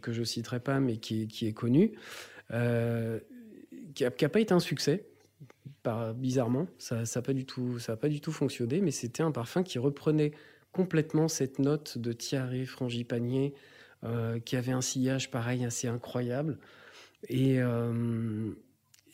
que 0.00 0.12
je 0.12 0.22
citerai 0.24 0.60
pas, 0.60 0.80
mais 0.80 0.96
qui, 0.96 1.22
est- 1.22 1.52
connue, 1.52 1.92
qui 3.94 4.02
n'a 4.02 4.10
pas 4.10 4.40
été 4.40 4.52
un 4.52 4.60
succès, 4.60 5.06
bizarrement, 6.16 6.66
ça 6.78 7.02
n'a 7.02 7.22
pas, 7.22 7.32
du 7.32 7.44
tout- 7.44 8.32
fonctionné, 8.32 8.80
mais 8.80 8.90
c'était 8.90 9.22
un 9.22 9.30
parfum 9.30 9.62
qui 9.62 9.78
reprenait 9.78 10.32
complètement 10.72 11.28
cette 11.28 11.58
note 11.58 11.98
de 11.98 12.12
tiare 12.12 12.50
frangipanier, 12.66 13.54
euh, 14.02 14.38
qui 14.40 14.56
avait 14.56 14.72
un 14.72 14.80
sillage 14.80 15.30
pareil 15.30 15.64
assez 15.64 15.86
incroyable. 15.88 16.58
Et, 17.28 17.58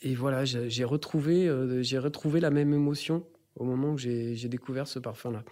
et 0.01 0.15
voilà, 0.15 0.45
j'ai 0.45 0.83
retrouvé, 0.83 1.47
euh, 1.47 1.83
retrouvé 1.99 2.39
la 2.39 2.49
même 2.49 2.73
émotion 2.73 3.25
au 3.55 3.65
moment 3.65 3.91
où 3.91 3.97
j'ai 3.97 4.47
découvert 4.47 4.87
ce 4.87 4.99
parfum-là. 4.99 5.43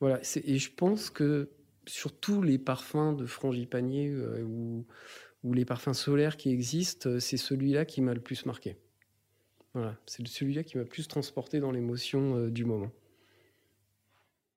Voilà, 0.00 0.20
et 0.44 0.58
je 0.58 0.70
pense 0.74 1.10
que 1.10 1.50
sur 1.86 2.12
tous 2.18 2.42
les 2.42 2.58
parfums 2.58 3.14
de 3.16 3.26
frangipanier 3.26 4.08
euh, 4.08 4.42
ou, 4.42 4.84
les 5.52 5.64
parfums 5.64 5.92
solaires 5.92 6.36
qui 6.36 6.50
existent, 6.50 7.08
euh, 7.10 7.20
c'est 7.20 7.36
celui-là 7.36 7.84
qui 7.84 8.00
m'a 8.00 8.14
le 8.14 8.20
plus 8.20 8.46
marqué. 8.46 8.76
Voilà, 9.74 9.96
c'est 10.06 10.26
celui-là 10.26 10.62
qui 10.62 10.76
m'a 10.76 10.84
le 10.84 10.88
plus 10.88 11.08
transporté 11.08 11.60
dans 11.60 11.70
l'émotion 11.70 12.36
euh, 12.36 12.50
du 12.50 12.64
moment. 12.64 12.90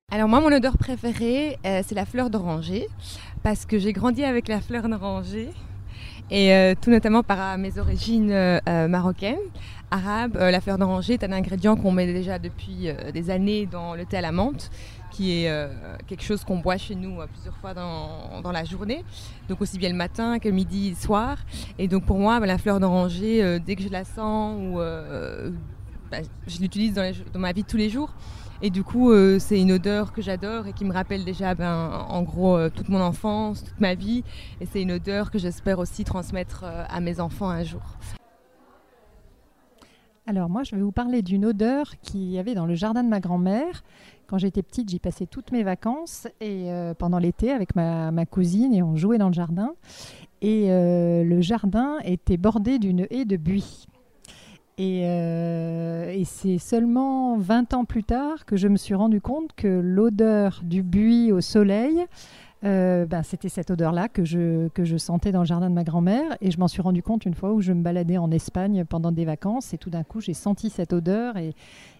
Alors 0.09 0.29
moi, 0.29 0.39
mon 0.39 0.55
odeur 0.55 0.77
préférée, 0.77 1.57
c'est 1.63 1.93
la 1.93 2.05
fleur 2.05 2.29
d'oranger, 2.29 2.87
parce 3.43 3.65
que 3.65 3.77
j'ai 3.77 3.91
grandi 3.91 4.23
avec 4.23 4.47
la 4.47 4.61
fleur 4.61 4.87
d'oranger, 4.87 5.49
et 6.29 6.53
euh, 6.53 6.75
tout 6.79 6.89
notamment 6.89 7.23
par 7.23 7.57
mes 7.57 7.77
origines 7.77 8.31
euh, 8.31 8.59
euh, 8.67 8.87
marocaines, 8.87 9.37
arabes. 9.91 10.37
Euh, 10.37 10.51
la 10.51 10.61
fleur 10.61 10.77
d'oranger 10.77 11.13
est 11.13 11.23
un 11.23 11.31
ingrédient 11.31 11.75
qu'on 11.75 11.91
met 11.91 12.05
déjà 12.05 12.39
depuis 12.39 12.89
euh, 12.89 13.11
des 13.11 13.29
années 13.29 13.65
dans 13.65 13.95
le 13.95 14.05
thé 14.05 14.17
à 14.17 14.21
la 14.21 14.31
menthe, 14.31 14.69
qui 15.11 15.43
est 15.43 15.49
euh, 15.49 15.67
quelque 16.07 16.23
chose 16.23 16.43
qu'on 16.43 16.59
boit 16.59 16.77
chez 16.77 16.95
nous 16.95 17.17
plusieurs 17.31 17.55
fois 17.57 17.73
dans, 17.73 18.41
dans 18.41 18.51
la 18.51 18.65
journée, 18.65 19.03
donc 19.47 19.61
aussi 19.61 19.77
bien 19.77 19.89
le 19.89 19.95
matin 19.95 20.39
que 20.39 20.49
midi 20.49 20.95
soir. 20.95 21.37
Et 21.79 21.87
donc 21.87 22.05
pour 22.05 22.19
moi, 22.19 22.39
bah, 22.39 22.45
la 22.45 22.57
fleur 22.57 22.79
d'oranger, 22.79 23.59
dès 23.65 23.75
que 23.75 23.83
je 23.83 23.89
la 23.89 24.03
sens, 24.03 24.59
ou, 24.61 24.79
bah, 26.11 26.17
je 26.45 26.59
l'utilise 26.59 26.93
dans, 26.93 27.11
dans 27.33 27.39
ma 27.39 27.51
vie 27.53 27.63
de 27.63 27.67
tous 27.67 27.77
les 27.77 27.89
jours. 27.89 28.13
Et 28.61 28.71
du 28.71 28.83
coup, 28.83 29.11
euh, 29.11 29.37
c'est 29.39 29.59
une 29.59 29.71
odeur 29.71 30.11
que 30.11 30.21
j'adore 30.21 30.65
et 30.65 30.73
qui 30.73 30.83
me 30.83 30.91
rappelle 30.91 31.23
déjà, 31.23 31.53
ben, 31.53 32.05
en 32.09 32.23
gros, 32.23 32.57
euh, 32.57 32.69
toute 32.69 32.89
mon 32.89 32.99
enfance, 32.99 33.63
toute 33.63 33.79
ma 33.79 33.93
vie. 33.93 34.23
Et 34.59 34.65
c'est 34.65 34.81
une 34.81 34.93
odeur 34.93 35.29
que 35.29 35.37
j'espère 35.37 35.77
aussi 35.77 36.03
transmettre 36.03 36.63
euh, 36.63 36.83
à 36.89 36.99
mes 36.99 37.19
enfants 37.19 37.49
un 37.49 37.63
jour. 37.63 37.83
Alors 40.25 40.49
moi, 40.49 40.63
je 40.63 40.75
vais 40.75 40.81
vous 40.81 40.91
parler 40.91 41.21
d'une 41.21 41.45
odeur 41.45 41.99
qu'il 42.01 42.29
y 42.29 42.39
avait 42.39 42.55
dans 42.55 42.65
le 42.65 42.73
jardin 42.73 43.03
de 43.03 43.09
ma 43.09 43.19
grand-mère. 43.19 43.83
Quand 44.25 44.39
j'étais 44.39 44.63
petite, 44.63 44.89
j'y 44.89 44.99
passais 44.99 45.25
toutes 45.25 45.51
mes 45.53 45.63
vacances 45.63 46.27
et 46.41 46.69
pendant 46.99 47.17
l'été 47.17 47.49
avec 47.49 47.77
ma, 47.77 48.25
cousine 48.25 48.73
et 48.73 48.83
on 48.83 48.97
jouait 48.97 49.19
dans 49.19 49.27
le 49.27 49.33
jardin. 49.33 49.71
Et 50.41 50.67
le 50.67 51.39
jardin 51.39 51.99
était 52.03 52.35
bordé 52.35 52.77
d'une 52.77 53.07
haie 53.09 53.23
de 53.23 53.37
buis. 53.37 53.87
Et, 54.79 55.01
euh, 55.05 56.11
et 56.11 56.23
c'est 56.23 56.59
seulement 56.59 57.37
20 57.37 57.73
ans 57.73 57.85
plus 57.85 58.03
tard 58.03 58.45
que 58.45 58.55
je 58.55 58.67
me 58.67 58.77
suis 58.77 58.93
rendu 58.93 59.21
compte 59.21 59.51
que 59.55 59.67
l'odeur 59.67 60.61
du 60.63 60.83
buis 60.83 61.31
au 61.31 61.41
soleil, 61.41 62.05
euh, 62.63 63.05
ben, 63.05 63.23
c'était 63.23 63.49
cette 63.49 63.71
odeur-là 63.71 64.07
que 64.07 64.23
je, 64.23 64.67
que 64.69 64.83
je 64.83 64.97
sentais 64.97 65.31
dans 65.31 65.39
le 65.41 65.45
jardin 65.45 65.69
de 65.69 65.75
ma 65.75 65.83
grand-mère. 65.83 66.37
Et 66.41 66.51
je 66.51 66.59
m'en 66.59 66.67
suis 66.67 66.81
rendu 66.81 67.01
compte 67.01 67.25
une 67.25 67.33
fois 67.33 67.53
où 67.53 67.61
je 67.61 67.73
me 67.73 67.81
baladais 67.81 68.17
en 68.17 68.29
Espagne 68.29 68.85
pendant 68.85 69.11
des 69.11 69.25
vacances. 69.25 69.73
Et 69.73 69.77
tout 69.79 69.89
d'un 69.89 70.03
coup, 70.03 70.21
j'ai 70.21 70.33
senti 70.33 70.69
cette 70.69 70.93
odeur 70.93 71.37
et, 71.37 71.53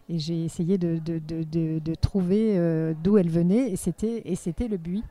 j'ai 0.10 0.46
essayé 0.46 0.77
de, 0.77 1.00
de, 1.00 1.19
de, 1.19 1.43
de- 1.79 1.96
trouver 1.96 2.53
euh, 2.55 2.93
d'où 3.03 3.17
elle 3.17 3.29
venait. 3.29 3.74
Et 3.74 3.75
c'était 3.75 4.67
le 4.69 4.77
buis. 4.77 5.03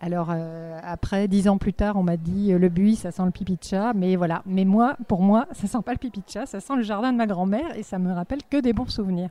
Alors 0.00 0.28
euh, 0.30 0.78
après, 0.82 1.26
dix 1.26 1.48
ans 1.48 1.58
plus 1.58 1.72
tard, 1.72 1.96
on 1.96 2.02
m'a 2.02 2.16
dit 2.16 2.52
euh, 2.52 2.58
le 2.58 2.68
buis, 2.68 2.96
ça 2.96 3.10
sent 3.10 3.24
le 3.24 3.30
pipi 3.30 3.56
de 3.56 3.64
chat. 3.64 3.92
Mais 3.94 4.16
voilà. 4.16 4.42
Mais 4.46 4.64
moi, 4.64 4.96
pour 5.08 5.22
moi, 5.22 5.46
ça 5.52 5.66
sent 5.66 5.82
pas 5.84 5.92
le 5.92 5.98
pipi 5.98 6.22
ça 6.26 6.46
sent 6.46 6.76
le 6.76 6.82
jardin 6.82 7.12
de 7.12 7.18
ma 7.18 7.26
grand-mère 7.26 7.76
et 7.76 7.82
ça 7.82 7.98
me 7.98 8.12
rappelle 8.12 8.42
que 8.44 8.58
des 8.58 8.72
bons 8.72 8.88
souvenirs. 8.88 9.30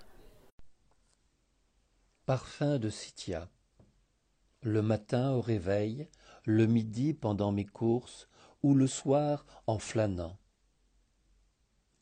Parfum 2.25 2.79
de 2.79 2.89
Cynthia. 2.89 3.47
Le 4.61 4.81
matin 4.81 5.31
au 5.31 5.41
réveil, 5.41 6.07
le 6.45 6.65
midi 6.65 7.13
pendant 7.13 7.51
mes 7.51 7.65
courses 7.65 8.27
ou 8.63 8.73
le 8.73 8.87
soir 8.87 9.45
en 9.67 9.77
flânant. 9.77 10.37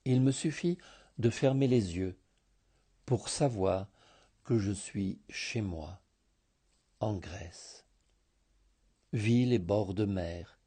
Il 0.06 0.22
me 0.22 0.32
suffit 0.32 0.78
de 1.18 1.30
fermer 1.30 1.68
les 1.68 1.98
yeux 1.98 2.18
pour 3.06 3.28
savoir 3.28 3.88
que 4.44 4.58
je 4.58 4.72
suis 4.72 5.20
chez 5.30 5.62
moi, 5.62 6.02
en 7.00 7.16
Grèce. 7.16 7.83
Ville 9.14 9.54
et 9.54 9.60
bord 9.60 9.94
de 9.94 10.06
mer, 10.06 10.58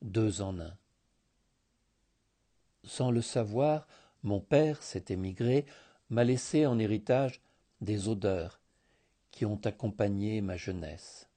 deux 0.00 0.42
en 0.42 0.58
un. 0.58 0.76
Sans 2.82 3.12
le 3.12 3.22
savoir, 3.22 3.86
mon 4.24 4.40
père, 4.40 4.82
cet 4.82 5.12
émigré, 5.12 5.66
m'a 6.10 6.24
laissé 6.24 6.66
en 6.66 6.80
héritage 6.80 7.40
des 7.80 8.08
odeurs 8.08 8.60
qui 9.30 9.46
ont 9.46 9.60
accompagné 9.64 10.40
ma 10.40 10.56
jeunesse. 10.56 11.28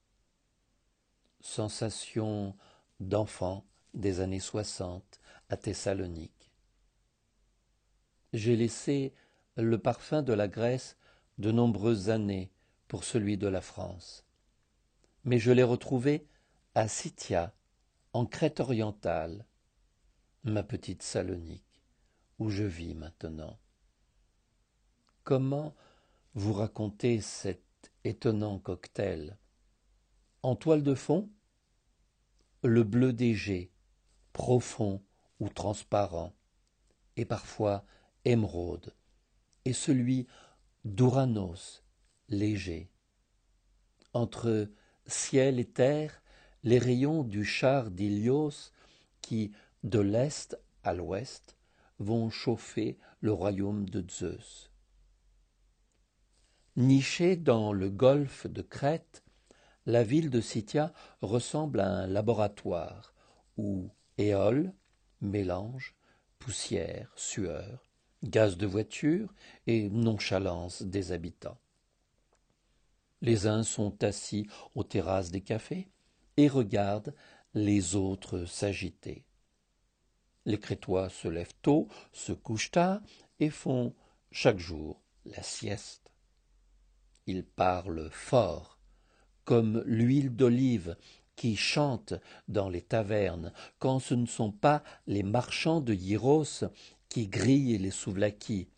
Sensation 1.40 2.56
d'enfant 3.00 3.64
des 3.94 4.20
années 4.20 4.40
soixante 4.40 5.20
à 5.50 5.58
Thessalonique. 5.58 6.52
J'ai 8.34 8.56
laissé 8.56 9.14
le 9.56 9.78
parfum 9.78 10.24
de 10.24 10.34
la 10.34 10.48
Grèce 10.48 10.98
de 11.38 11.52
nombreuses 11.52 12.10
années 12.10 12.50
pour 12.88 13.04
celui 13.04 13.38
de 13.38 13.48
la 13.48 13.62
France. 13.62 14.26
Mais 15.26 15.38
je 15.38 15.52
l'ai 15.52 15.62
retrouvé 15.62 16.26
à 16.76 16.90
Scythia, 16.90 17.56
en 18.12 18.26
Crète 18.26 18.60
orientale, 18.60 19.46
ma 20.44 20.62
petite 20.62 21.04
Salonique, 21.04 21.82
où 22.38 22.50
je 22.50 22.66
vis 22.66 22.94
maintenant. 22.96 23.58
Comment 25.24 25.74
vous 26.34 26.52
raconter 26.52 27.22
cet 27.22 27.64
étonnant 28.04 28.60
cocktail? 28.60 29.38
En 30.44 30.58
toile 30.58 30.84
de 30.84 30.96
fond, 30.96 31.30
le 32.62 32.84
bleu 32.84 33.16
jets, 33.18 33.72
profond 34.34 35.02
ou 35.40 35.48
transparent, 35.48 36.36
et 37.16 37.24
parfois 37.24 37.86
émeraude, 38.26 38.94
et 39.64 39.72
celui 39.72 40.28
d'Ouranos, 40.84 41.86
léger. 42.28 42.92
Entre 44.12 44.70
ciel 45.08 45.58
et 45.58 45.72
terre, 45.72 46.22
les 46.66 46.80
rayons 46.80 47.24
du 47.24 47.46
char 47.46 47.92
d'Ilios 47.92 48.72
qui, 49.22 49.52
de 49.84 50.00
l'est 50.00 50.60
à 50.84 50.96
l'ouest, 50.96 51.56
vont 52.00 52.32
chauffer 52.32 52.98
le 53.22 53.32
royaume 53.32 53.88
de 53.88 54.04
Zeus. 54.10 54.72
Nichée 56.76 57.36
dans 57.36 57.72
le 57.72 57.92
golfe 57.92 58.48
de 58.48 58.64
Crète, 58.64 59.24
la 59.86 60.04
ville 60.04 60.32
de 60.32 60.42
Scythia 60.42 60.92
ressemble 61.22 61.82
à 61.82 61.88
un 61.88 62.08
laboratoire 62.08 63.14
où 63.58 63.92
éole, 64.18 64.74
mélange, 65.22 65.96
poussière, 66.40 67.14
sueur, 67.16 67.86
gaz 68.24 68.58
de 68.58 68.66
voiture 68.66 69.32
et 69.68 69.88
nonchalance 69.92 70.82
des 70.82 71.12
habitants. 71.12 71.60
Les 73.22 73.46
uns 73.46 73.62
sont 73.62 74.04
assis 74.04 74.48
aux 74.74 74.84
terrasses 74.84 75.30
des 75.30 75.42
cafés 75.42 75.88
et 76.38 76.48
regardent 76.48 77.14
les 77.54 77.96
autres 77.96 78.46
s'agiter. 78.46 79.26
Les 80.46 80.60
Crétois 80.60 81.10
se 81.10 81.28
lèvent 81.28 81.56
tôt, 81.62 81.88
se 82.12 82.32
couchent 82.32 82.72
tard 82.72 83.02
et 83.40 83.50
font 83.50 83.96
chaque 84.32 84.60
jour 84.60 85.02
la 85.26 85.42
sieste. 85.42 86.12
Ils 87.26 87.44
parlent 87.44 88.10
fort, 88.12 88.80
comme 89.44 89.82
l'huile 89.86 90.36
d'olive 90.36 90.98
qui 91.36 91.56
chante 91.56 92.14
dans 92.48 92.70
les 92.70 92.82
tavernes, 92.82 93.52
quand 93.80 94.00
ce 94.00 94.14
ne 94.14 94.26
sont 94.26 94.52
pas 94.52 94.84
les 95.08 95.24
marchands 95.24 95.82
de 95.82 95.94
Hieros 95.94 96.66
qui 97.10 97.28
grillent 97.28 97.78
les 97.78 97.92
souvlakis, 97.92 98.70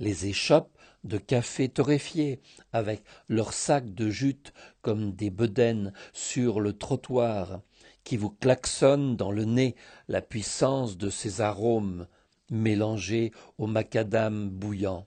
les 0.00 0.26
échoppes 0.26 0.76
de 1.04 1.18
café 1.18 1.68
torréfié, 1.68 2.40
avec 2.72 3.02
leurs 3.28 3.52
sacs 3.52 3.94
de 3.94 4.10
jute 4.10 4.52
comme 4.82 5.12
des 5.12 5.30
bedaines 5.30 5.92
sur 6.12 6.60
le 6.60 6.76
trottoir, 6.76 7.62
qui 8.04 8.16
vous 8.16 8.30
klaxonnent 8.30 9.16
dans 9.16 9.30
le 9.30 9.44
nez 9.44 9.76
la 10.08 10.20
puissance 10.20 10.96
de 10.96 11.10
ces 11.10 11.40
arômes 11.40 12.06
mélangés 12.50 13.30
au 13.58 13.66
macadam 13.66 14.50
bouillant. 14.50 15.06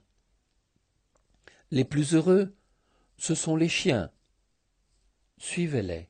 Les 1.70 1.84
plus 1.84 2.14
heureux, 2.14 2.54
ce 3.18 3.34
sont 3.34 3.56
les 3.56 3.68
chiens. 3.68 4.10
Suivez-les, 5.38 6.08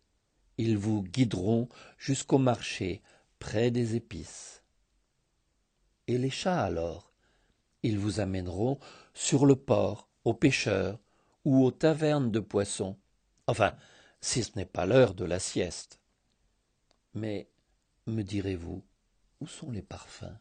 ils 0.59 0.79
vous 0.79 1.03
guideront 1.03 1.69
jusqu'au 1.99 2.39
marché, 2.39 3.03
près 3.39 3.71
des 3.71 3.97
épices. 3.97 4.63
Et 6.07 6.19
les 6.19 6.31
chats 6.31 6.63
alors, 6.63 7.14
ils 7.85 7.99
vous 7.99 8.19
amèneront 8.19 8.81
sur 9.13 9.45
le 9.45 9.57
port, 9.57 10.09
aux 10.25 10.35
pêcheurs 10.35 10.99
ou 11.45 11.65
aux 11.65 11.71
tavernes 11.71 12.31
de 12.31 12.41
poissons. 12.41 12.97
Enfin, 13.47 13.77
si 14.23 14.43
ce 14.43 14.57
n'est 14.57 14.65
pas 14.65 14.87
l'heure 14.87 15.15
de 15.15 15.27
la 15.27 15.39
sieste. 15.39 16.01
Mais, 17.13 17.51
me 18.07 18.23
direz-vous, 18.23 18.83
où 19.41 19.47
sont 19.47 19.71
les 19.71 19.83
parfums? 19.83 20.39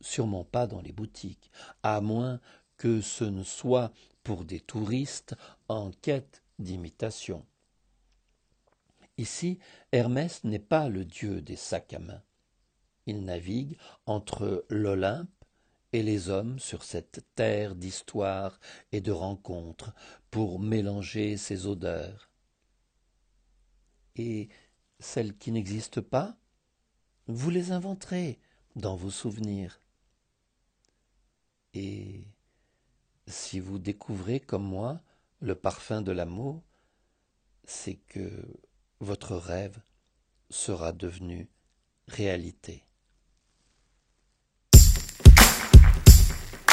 Sûrement 0.00 0.44
pas 0.44 0.68
dans 0.68 0.80
les 0.80 0.92
boutiques, 0.92 1.50
à 1.82 2.00
moins 2.00 2.40
que 2.76 3.00
ce 3.00 3.24
ne 3.24 3.42
soit 3.42 3.92
pour 4.22 4.44
des 4.44 4.60
touristes 4.60 5.34
en 5.68 5.90
quête 5.90 6.44
d'imitation. 6.60 7.44
Ici, 9.18 9.58
Hermès 9.90 10.44
n'est 10.44 10.60
pas 10.60 10.88
le 10.88 11.04
dieu 11.04 11.42
des 11.42 11.56
sacs 11.56 11.92
à 11.94 11.98
main. 11.98 12.22
Il 13.06 13.24
navigue 13.24 13.76
entre 14.06 14.64
l'Olympe 14.68 15.41
et 15.92 16.02
les 16.02 16.28
hommes 16.28 16.58
sur 16.58 16.82
cette 16.84 17.24
terre 17.34 17.74
d'histoire 17.74 18.58
et 18.92 19.00
de 19.00 19.12
rencontres 19.12 19.94
pour 20.30 20.58
mélanger 20.58 21.36
ces 21.36 21.66
odeurs. 21.66 22.30
Et 24.16 24.48
celles 24.98 25.36
qui 25.36 25.52
n'existent 25.52 26.02
pas, 26.02 26.36
vous 27.26 27.50
les 27.50 27.72
inventerez 27.72 28.38
dans 28.76 28.96
vos 28.96 29.10
souvenirs. 29.10 29.80
Et 31.74 32.24
si 33.26 33.60
vous 33.60 33.78
découvrez 33.78 34.40
comme 34.40 34.64
moi 34.64 35.00
le 35.40 35.54
parfum 35.54 36.02
de 36.02 36.12
l'amour, 36.12 36.62
c'est 37.64 37.96
que 37.96 38.30
votre 39.00 39.36
rêve 39.36 39.78
sera 40.50 40.92
devenu 40.92 41.48
réalité. 42.08 42.84